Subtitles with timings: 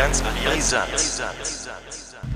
[0.00, 1.20] Allianz Brisanz.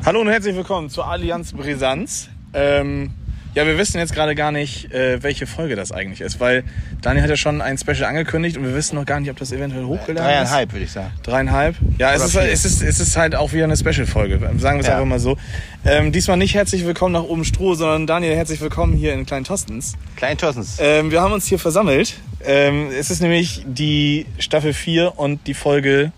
[0.05, 2.29] Hallo und herzlich willkommen zur Allianz Brisanz.
[2.53, 3.13] Ähm,
[3.55, 6.65] ja, wir wissen jetzt gerade gar nicht, äh, welche Folge das eigentlich ist, weil
[7.01, 9.51] Daniel hat ja schon ein Special angekündigt und wir wissen noch gar nicht, ob das
[9.51, 10.51] eventuell hochgeladen ist.
[10.51, 11.11] Dreieinhalb, würde ich sagen.
[11.23, 11.77] Dreieinhalb?
[11.97, 12.43] Ja, es ist, vier.
[12.43, 14.41] es, ist, es ist halt auch wieder eine Special-Folge.
[14.59, 14.97] Sagen wir es Ja.
[14.97, 15.39] einfach mal so.
[15.87, 19.45] Ähm, diesmal nicht herzlich willkommen nach oben Stroh, sondern Daniel, herzlich willkommen hier in Klein
[19.45, 19.95] Tostens.
[20.17, 20.77] Klein Tossens.
[20.81, 22.13] Ähm, wir haben uns hier versammelt.
[22.45, 26.13] Ähm, es ist nämlich die Staffel 4 und die Folge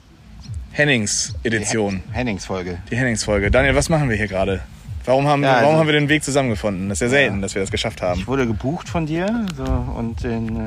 [0.77, 2.03] Hennings-Edition.
[2.13, 2.77] Hennings-Folge.
[2.91, 3.51] Die Hennings-Folge.
[3.51, 4.61] Daniel, was machen wir hier gerade?
[5.07, 6.91] Warum, haben, Ja, warum also- haben wir den Weg zusammengefunden?
[6.91, 8.21] Das ist ja selten, dass wir das geschafft haben.
[8.21, 10.61] Ich wurde gebucht von dir so, und den, äh,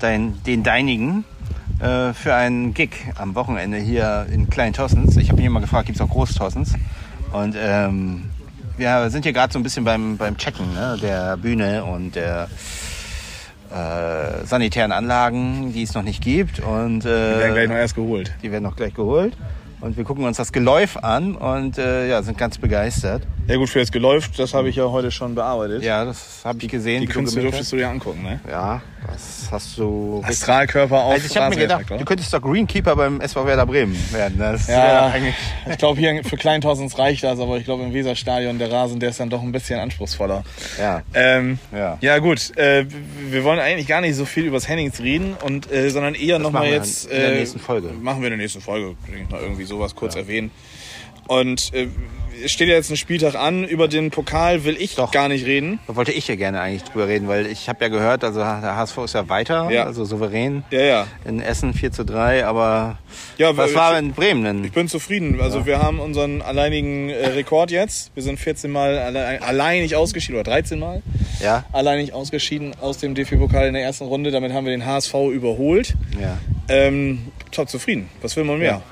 [0.00, 1.24] dein, den deinigen
[1.80, 5.16] äh, für einen Gig am Wochenende hier in Klein Tossens.
[5.16, 6.74] Ich habe mich immer gefragt, gibt es auch Groß Tossens?
[7.32, 8.24] Und ähm,
[8.76, 12.48] wir sind hier gerade so ein bisschen beim, beim Checken ne, der Bühne und der
[13.72, 16.60] äh, sanitären Anlagen, die es noch nicht gibt.
[16.60, 18.32] Und, äh, Wir werden gleich noch erst geholt.
[18.42, 19.36] die werden noch gleich geholt.
[19.80, 23.22] Und wir gucken uns das Geläuf an und äh, ja, sind ganz begeistert.
[23.48, 25.82] Ja gut, für das Geläuf, das habe ich ja heute schon bearbeitet.
[25.82, 27.00] Ja, das habe ich gesehen.
[27.00, 28.40] Die Künste gemäht durftest du dir angucken, ne?
[28.48, 30.22] Ja, das hast du.
[30.24, 33.96] Astralkörper auf Also ich habe mir gedacht, du könntest doch Greenkeeper beim SV Werder Bremen
[34.12, 34.38] werden.
[34.38, 35.34] Das wäre Ja, eigentlich.
[35.68, 39.10] ich glaube hier für Kleintausends reicht das, aber ich glaube im Weserstadion der Rasen, der
[39.10, 40.44] ist dann doch ein bisschen anspruchsvoller.
[40.78, 41.02] Ja.
[41.12, 41.98] Ähm, Ja.
[42.00, 42.86] ja gut, äh,
[43.28, 46.38] wir wollen eigentlich gar nicht so viel über das Hennings reden, und, äh, sondern eher
[46.38, 47.06] nochmal jetzt...
[47.06, 47.88] in der äh, nächsten Folge.
[47.88, 50.52] Machen wir in der nächsten Folge, denke ich mal, irgendwie sowas kurz erwähnen.
[51.28, 51.88] Und äh,
[52.44, 55.12] es steht ja jetzt ein Spieltag an, über den Pokal will ich Doch.
[55.12, 55.78] gar nicht reden.
[55.86, 58.74] Da wollte ich ja gerne eigentlich drüber reden, weil ich habe ja gehört, also der
[58.76, 59.84] HSV ist ja weiter, Ja.
[59.84, 60.64] also souverän.
[60.70, 61.06] Ja, ja.
[61.24, 62.98] In Essen 4 zu 3, aber
[63.38, 64.64] Ja, was weil- war in Bremen denn?
[64.64, 65.40] Ich bin zufrieden.
[65.40, 68.10] Also wir haben unseren alleinigen äh, Rekord jetzt.
[68.14, 71.02] Wir sind 14 Mal alle, alleinig ausgeschieden, oder 13 Mal
[71.40, 71.64] Ja?
[71.70, 74.32] alleinig ausgeschieden aus dem DFB-Pokal in der ersten Runde.
[74.32, 75.94] Damit haben wir den HSV überholt.
[76.20, 76.38] Ja.
[76.68, 77.20] Ähm,
[77.52, 78.08] top zufrieden.
[78.20, 78.82] Was will man mehr?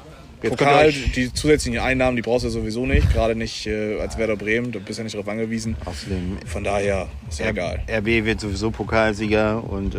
[0.43, 3.13] Jetzt Pokal, die zusätzlichen Einnahmen, die brauchst du sowieso nicht.
[3.13, 4.73] Gerade nicht äh, als Werder Bremen.
[4.73, 5.77] Du bist ja nicht darauf angewiesen.
[5.85, 7.81] Außerdem, Von daher ist ja egal.
[7.91, 9.99] RB wird sowieso Pokalsieger und äh,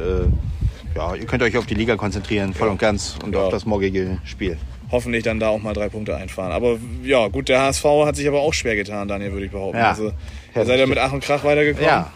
[0.96, 3.41] ja, ihr könnt euch auf die Liga konzentrieren, voll und ganz und Ja.
[3.44, 4.57] auf das morgige Spiel.
[4.91, 6.51] Hoffentlich dann da auch mal drei Punkte einfahren.
[6.51, 9.78] Aber ja, gut, der HSV hat sich aber auch schwer getan, Daniel, würde ich behaupten.
[9.78, 9.90] Ja.
[9.91, 10.12] Also,
[10.56, 11.88] ihr seid ja mit Ach und Krach weitergekommen.
[11.88, 12.12] Ja,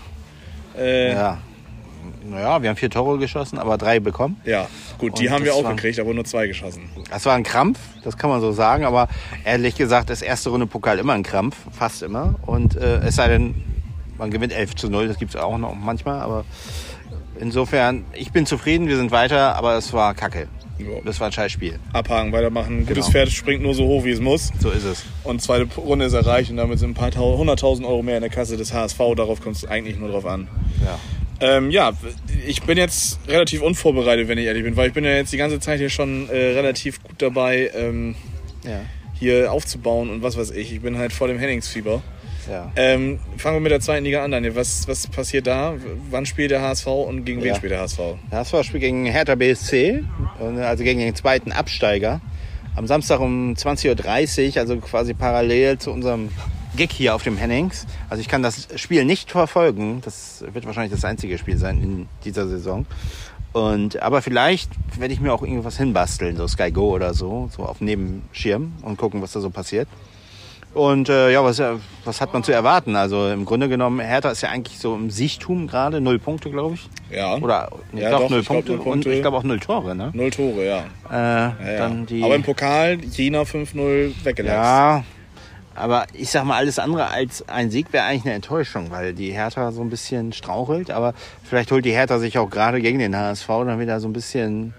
[0.78, 1.38] Äh, ja.
[2.30, 4.40] Naja, wir haben vier Tore geschossen, aber drei bekommen.
[4.46, 6.90] Ja, gut, die Und haben wir auch war- gekriegt, aber nur zwei geschossen.
[7.10, 9.08] Das war ein Krampf, das kann man so sagen, aber
[9.44, 12.36] ehrlich gesagt ist erste Runde Pokal immer ein Krampf, fast immer.
[12.46, 13.56] Und äh, es sei denn,
[14.18, 16.46] man gewinnt 11 zu 0, das gibt es auch noch manchmal, aber
[17.40, 20.48] insofern, ich bin zufrieden, wir sind weiter, aber es war kacke.
[20.78, 20.88] Ja.
[21.06, 21.80] Das war ein scheiß Spiel.
[21.94, 22.80] Abhaken, weitermachen.
[22.86, 23.08] Gutes Genau.
[23.12, 24.52] Pferd springt nur so hoch, wie es muss.
[24.60, 25.04] So ist es.
[25.24, 28.22] Und zweite Runde ist erreicht und damit sind ein paar tau- hunderttausend Euro mehr in
[28.22, 28.98] der Kasse des HSV.
[29.16, 30.50] Darauf kommt es eigentlich nur drauf an.
[30.84, 31.00] Ja.
[31.42, 31.92] Ähm, ja,
[32.48, 35.38] ich bin jetzt relativ unvorbereitet, wenn ich ehrlich bin, weil ich bin ja jetzt die
[35.38, 38.16] ganze Zeit hier schon äh, relativ gut dabei, ähm,
[38.64, 38.80] Ja.
[39.20, 40.72] hier aufzubauen und was weiß ich.
[40.74, 42.02] Ich bin halt voll im Henningsfieber.
[42.50, 42.72] ja.
[42.76, 44.56] Ähm, fangen wir mit der zweiten Liga an, Daniel.
[44.56, 45.76] Was, was passiert da?
[46.10, 47.56] Wann spielt der HSV und gegen wen Ja.
[47.56, 48.00] spielt der HSV?
[48.32, 50.04] Das war das Spiel gegen Hertha BSC,
[50.62, 52.22] also gegen den zweiten Absteiger.
[52.78, 56.30] Am Samstag um 20.30 Uhr, also quasi parallel zu unserem
[56.76, 57.86] Gig hier auf dem Hennings.
[58.10, 60.02] Also ich kann das Spiel nicht verfolgen.
[60.04, 62.86] Das wird wahrscheinlich das einzige Spiel sein in dieser Saison.
[63.54, 64.70] Und, aber vielleicht
[65.00, 68.98] werde ich mir auch irgendwas hinbasteln, so Sky Go oder so, so auf Nebenschirm und
[68.98, 69.88] gucken, was da so passiert.
[70.74, 71.62] Und äh, ja, was,
[72.04, 72.98] was hat man zu erwarten?
[72.98, 76.76] Also im Grunde genommen, Hertha ist ja eigentlich so im Siechtum gerade, null Punkte, glaube
[76.76, 76.90] ich.
[77.16, 77.38] Ja.
[77.38, 78.72] Oder nee, Ja, doch, doch, null ich glaub, Punkte.
[78.74, 79.10] null Punkte.
[79.10, 80.10] Und ich glaube auch null Tore, ne?
[80.14, 80.80] Null Tore, ja.
[81.10, 81.78] Äh, Ja, ja.
[81.78, 84.54] Dann die, Aber im Pokal Jena 5-0 weggelassen.
[84.62, 85.04] ja,
[85.76, 89.32] aber ich sag mal, alles andere als ein Sieg wäre eigentlich eine Enttäuschung, weil die
[89.32, 90.90] Hertha so ein bisschen strauchelt.
[90.90, 91.14] Aber
[91.44, 94.74] vielleicht holt die Hertha sich auch gerade gegen den HSV dann wieder so ein bisschen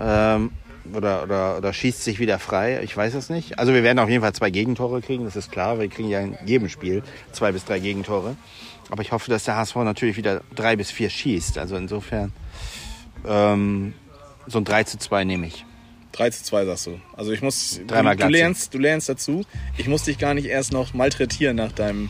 [0.00, 0.52] ähm,
[0.92, 2.80] oder, oder, oder schießt sich wieder frei.
[2.82, 3.58] Ich weiß es nicht.
[3.58, 5.78] Also wir werden auf jeden Fall zwei Gegentore kriegen, das ist klar.
[5.78, 7.02] Wir kriegen ja in jedem Spiel
[7.32, 8.36] zwei bis drei Gegentore.
[8.90, 11.58] Aber ich hoffe, dass der HSV natürlich wieder drei bis vier schießt.
[11.58, 12.32] Also insofern
[13.26, 13.94] ähm,
[14.46, 15.64] so ein 3 zu 2 nehme ich.
[16.14, 17.00] 3 zu 2 sagst du.
[17.16, 17.80] Also ich muss.
[17.86, 19.44] Dreimal du, du, lernst, du lernst dazu.
[19.76, 22.08] Ich muss dich gar nicht erst noch malträtieren nach deinem,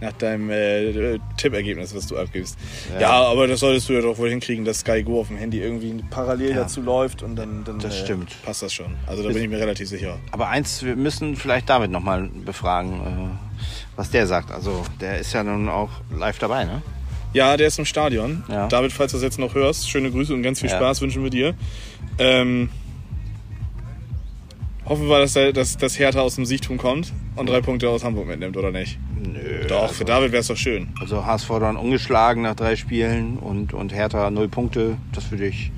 [0.00, 2.58] nach deinem äh, Tippergebnis, was du abgibst.
[3.00, 3.10] Ja.
[3.10, 6.02] aber das solltest du ja doch wohl hinkriegen, dass Sky Go auf dem Handy irgendwie
[6.10, 6.56] parallel Ja.
[6.56, 8.36] dazu läuft und dann, dann Das äh, stimmt.
[8.44, 8.94] passt das schon.
[9.06, 10.18] Also da bin ich mir relativ sicher.
[10.32, 13.64] Aber eins, wir müssen vielleicht David nochmal befragen, äh,
[13.96, 14.50] was der sagt.
[14.50, 16.82] Also der ist ja nun auch live dabei, ne?
[17.32, 18.44] Ja, der ist im Stadion.
[18.48, 18.66] Ja.
[18.68, 20.76] David, falls du das jetzt noch hörst, schöne Grüße und ganz viel Ja.
[20.76, 21.54] Spaß wünschen wir dir.
[22.18, 22.70] Ähm,
[24.86, 28.04] hoffen wir, dass, der, dass, dass Hertha aus dem Siechtum kommt und drei Punkte aus
[28.04, 28.98] Hamburg mitnimmt, oder nicht?
[29.20, 29.66] Nö.
[29.68, 30.88] Doch, für David wäre es doch schön.
[31.00, 34.96] Also HSV dann ungeschlagen nach drei Spielen und, und Hertha null Punkte.
[35.12, 35.70] Das würde ich,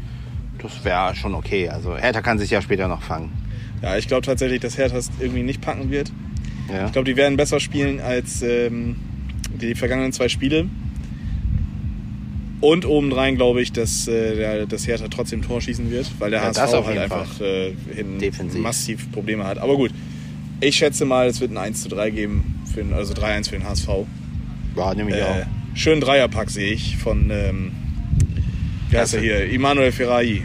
[0.62, 1.69] das wäre schon okay.
[1.69, 3.32] Also Hertha kann sich ja später noch fangen.
[3.82, 6.12] Ja, ich glaube tatsächlich, dass Hertha es irgendwie nicht packen wird.
[6.72, 6.87] Ja.
[6.87, 8.96] Ich glaube, die werden besser spielen als ähm,
[9.54, 10.66] die vergangenen zwei Spiele.
[12.60, 16.40] Und obendrein glaube ich, dass, äh, der, dass Hertha trotzdem Tor schießen wird, weil der
[16.43, 19.58] Ja, HSV halt einfach äh, hinten massiv Probleme hat.
[19.58, 19.93] Aber gut,
[20.60, 23.56] ich schätze mal, es wird ein 1 zu 3 geben, für den, also 3-1 für
[23.58, 23.88] den HSV.
[24.76, 25.37] ja, nehme ich Äh, auch.
[25.75, 27.70] schönen Dreierpack sehe ich von, ähm,
[28.90, 30.43] wie heißt er hier, Immanuel Ferrari.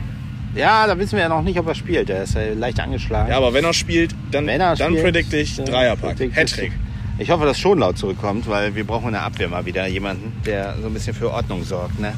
[0.56, 2.10] Ja, da wissen wir ja noch nicht, ob er spielt.
[2.10, 3.28] Der ist ja leicht angeschlagen.
[3.32, 6.74] Ja, aber wenn er spielt, dann, Wenn er dann predict ich Dreierpack, Hattrick.
[7.20, 10.76] Ich hoffe, dass Schonlaut zurückkommt, weil wir brauchen in der Abwehr mal wieder jemanden, der
[10.82, 12.00] so ein bisschen für Ordnung sorgt.
[12.00, 12.14] Ne?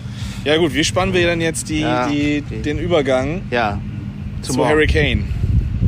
[0.46, 3.80] Ja gut, wie spannen wir denn jetzt die, Ja, die, die- den Übergang Ja,
[4.42, 5.24] zu Kane?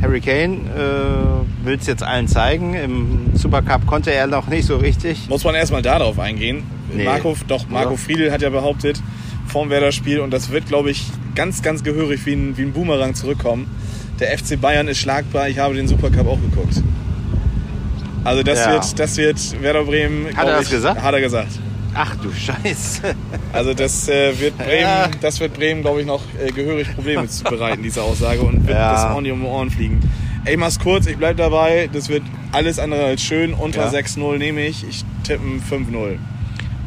[0.02, 2.74] Harry Kane äh, will es jetzt allen zeigen.
[2.74, 5.28] Im Supercup konnte er noch nicht so richtig.
[5.28, 6.62] Muss man erstmal darauf eingehen.
[6.94, 7.04] Nee.
[7.04, 7.96] Marco, doch, Marco Ja.
[7.96, 9.00] Friedl hat ja behauptet,
[9.46, 11.04] vorm Werder-Spiel, und das wird, glaube ich,
[11.34, 13.66] ganz, ganz gehörig wie ein, wie ein Boomerang zurückkommen.
[14.20, 16.82] Der FC Bayern ist schlagbar, ich habe den Supercup auch geguckt.
[18.28, 18.72] Also das Ja.
[18.72, 20.26] wird, das wird Werder Bremen.
[20.36, 21.02] Hat er das ich, gesagt?
[21.02, 21.48] Hat er gesagt.
[21.94, 23.14] Ach du Scheiße.
[23.52, 25.08] Also das äh, wird Bremen, Ja.
[25.20, 28.76] das wird Bremen, glaube ich, noch äh, gehörig Probleme zu bereiten, diese Aussage, und wird
[28.76, 28.92] Ja.
[28.92, 30.00] das ordentlich um die Ohren fliegen.
[30.44, 31.88] Ey, mach's kurz, ich bleib dabei.
[31.92, 32.22] Das wird
[32.52, 33.54] alles andere als schön.
[33.54, 33.90] Unter Ja.
[33.90, 34.86] 6-0 nehme ich.
[34.88, 36.18] Ich tippe ein 5-0.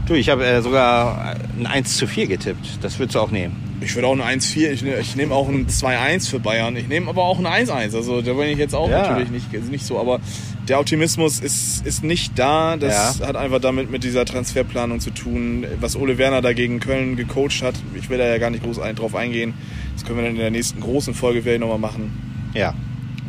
[0.07, 2.83] Du, ich habe äh, sogar ein 1 zu 4 getippt.
[2.83, 3.55] Das würdest du auch nehmen.
[3.81, 6.75] Ich würde auch ein 1-4, ich, ne- ich nehme auch ein 2-1 für Bayern.
[6.77, 7.95] Ich nehme aber auch ein 1-1.
[7.95, 9.01] Also da bin ich jetzt auch Ja.
[9.11, 9.99] natürlich nicht, nicht so.
[9.99, 10.19] Aber
[10.67, 12.77] der Optimismus ist, ist nicht da.
[12.77, 13.27] Das Ja.
[13.27, 17.75] hat einfach damit mit dieser Transferplanung zu tun, was Ole Werner dagegen Köln gecoacht hat.
[17.95, 19.53] Ich will da ja gar nicht groß ein, drauf eingehen.
[19.95, 22.51] Das können wir dann in der nächsten großen Folge vielleicht nochmal machen.
[22.53, 22.73] Ja.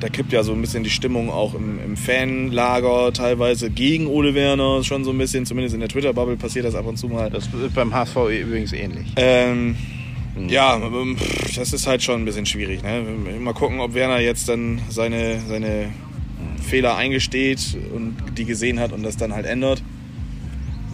[0.00, 4.34] Da kippt ja so ein bisschen die Stimmung auch im, im Fanlager teilweise gegen Ole
[4.34, 4.82] Werner.
[4.82, 7.30] Schon so ein bisschen, zumindest in der Twitter-Bubble passiert das ab und zu mal.
[7.30, 9.06] Das ist beim HSV übrigens ähnlich.
[9.16, 9.76] Ähm,
[10.48, 11.16] ja, ähm,
[11.54, 12.82] das ist halt schon ein bisschen schwierig.
[12.82, 13.04] Ne?
[13.40, 15.90] Mal gucken, ob Werner jetzt dann seine, seine
[16.62, 19.82] Fehler eingesteht und die gesehen hat und das dann halt ändert.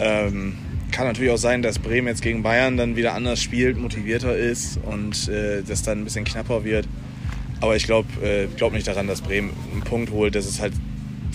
[0.00, 0.54] Ähm,
[0.90, 4.78] kann natürlich auch sein, dass Bremen jetzt gegen Bayern dann wieder anders spielt, motivierter ist
[4.84, 6.88] und äh, das dann ein bisschen knapper wird.
[7.60, 10.34] Aber ich glaube äh, glaub nicht daran, dass Bremen einen Punkt holt.
[10.34, 10.72] Das ist halt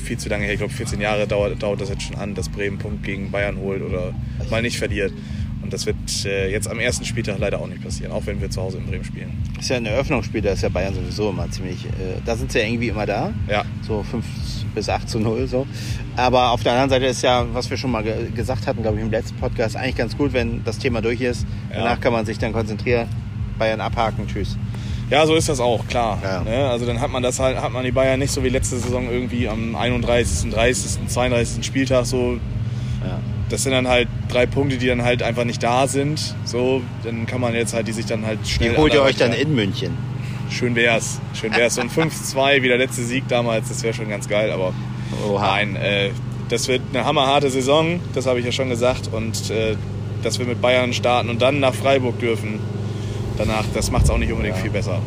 [0.04, 0.54] viel zu lange her.
[0.54, 3.32] Ich glaube, 14 Jahre dauert, dauert das jetzt schon an, dass Bremen einen Punkt gegen
[3.32, 4.14] Bayern holt oder
[4.50, 5.14] mal nicht verliert.
[5.62, 5.96] Und das wird
[6.26, 8.86] äh, jetzt am ersten Spieltag leider auch nicht passieren, auch wenn wir zu Hause in
[8.86, 9.32] Bremen spielen.
[9.60, 11.86] Ist ja ein Eröffnungsspiel, da ist ja Bayern sowieso immer ziemlich.
[11.86, 13.34] Äh, da sind sie ja irgendwie immer da.
[13.50, 14.26] Ja, So 5
[14.76, 15.68] bis 8 zu 0 so.
[16.16, 18.98] Aber auf der anderen Seite ist ja, was wir schon mal ge gesagt hatten, glaube
[18.98, 21.46] ich, im letzten Podcast, eigentlich ganz gut, wenn das Thema durch ist.
[21.70, 21.80] Ja.
[21.80, 23.08] Danach kann man sich dann konzentrieren.
[23.60, 24.58] Bayern abhaken, tschüss.
[25.12, 26.18] ja so ist das auch, klar.
[26.24, 26.42] Ja.
[26.44, 26.70] Ne?
[26.70, 29.10] Also dann hat man das halt, hat man die Bayern nicht so wie letzte Saison
[29.12, 31.64] irgendwie am 31., 30., 32.
[31.66, 32.40] Spieltag so
[33.06, 33.20] Ja.
[33.50, 36.36] das sind dann halt drei Punkte, die dann halt einfach nicht da sind.
[36.46, 38.72] So, dann kann man jetzt halt, die sich dann halt schnell.
[38.72, 39.92] Die holt ihr euch dann in München.
[40.50, 41.20] Schön wär's.
[41.34, 41.76] Schön wär's.
[41.76, 44.74] So ein 5-2 wie der letzte Sieg damals, das wäre schon ganz geil, aber
[45.28, 45.42] Oha.
[45.42, 46.10] nein, äh,
[46.50, 49.10] das wird eine hammerharte Saison, das habe ich ja schon gesagt.
[49.12, 49.76] Und äh,
[50.24, 52.60] dass wir mit Bayern starten und dann nach Freiburg dürfen,
[53.38, 55.00] danach, das macht es auch nicht unbedingt viel besser.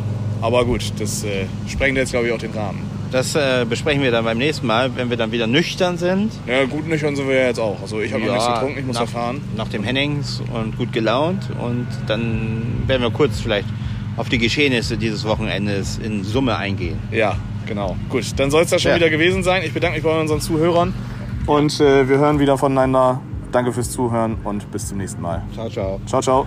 [0.43, 2.97] Aber gut, das äh, sprengt jetzt, glaube ich, auch den Rahmen.
[3.13, 6.33] Das äh, besprechen wir dann beim nächsten Mal, wenn wir dann wieder nüchtern sind.
[6.47, 7.81] Ja, gut nüchtern sind wir ja jetzt auch.
[7.81, 9.41] Also ich habe noch nichts getrunken, ich muss nach, erfahren.
[9.57, 11.49] Nach dem Hennings und gut gelaunt.
[11.61, 13.69] Und dann werden wir kurz vielleicht
[14.17, 16.99] auf die Geschehnisse dieses Wochenendes in Summe eingehen.
[17.11, 17.97] Ja, genau.
[18.09, 18.97] Gut, dann soll es das schon Ja.
[18.97, 19.63] wieder gewesen sein.
[19.65, 20.95] Ich bedanke mich bei unseren Zuhörern
[21.47, 23.21] und äh, wir hören wieder voneinander.
[23.53, 25.43] Danke fürs Zuhören und bis zum nächsten Mal.
[25.55, 26.01] Ciao, ciao.
[26.07, 26.47] Ciao, ciao.